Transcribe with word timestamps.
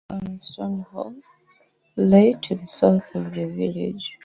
Ormiston 0.09 0.81
Hall 0.89 1.13
lay 1.95 2.33
to 2.41 2.55
the 2.55 2.65
south 2.65 3.13
of 3.13 3.35
the 3.35 3.45
village. 3.45 4.17